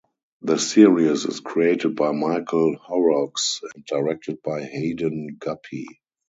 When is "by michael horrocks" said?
1.95-3.61